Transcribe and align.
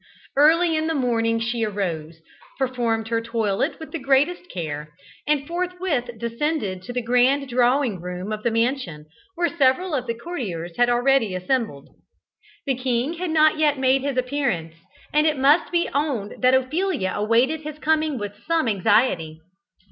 Early 0.35 0.75
in 0.75 0.87
the 0.87 0.95
morning 0.95 1.39
she 1.39 1.63
arose, 1.63 2.21
performed 2.57 3.09
her 3.09 3.21
toilet 3.21 3.79
with 3.79 3.91
the 3.91 3.99
greatest 3.99 4.49
care, 4.49 4.89
and 5.27 5.45
forthwith 5.45 6.17
descended 6.17 6.81
to 6.81 6.91
the 6.93 7.03
grand 7.03 7.47
drawing 7.47 8.01
room 8.01 8.31
of 8.31 8.41
the 8.41 8.49
mansion, 8.49 9.05
where 9.35 9.47
several 9.47 9.93
of 9.93 10.07
the 10.07 10.15
courtiers 10.15 10.75
had 10.75 10.89
already 10.89 11.35
assembled. 11.35 11.89
The 12.65 12.73
king 12.77 13.13
had 13.13 13.29
not 13.29 13.59
yet 13.59 13.77
made 13.77 14.01
his 14.01 14.17
appearance, 14.17 14.73
and 15.13 15.27
it 15.27 15.37
must 15.37 15.71
be 15.71 15.87
owned 15.93 16.41
that 16.41 16.55
Ophelia 16.55 17.13
awaited 17.15 17.61
his 17.61 17.77
coming 17.77 18.17
with 18.17 18.33
some 18.47 18.67
anxiety. 18.67 19.39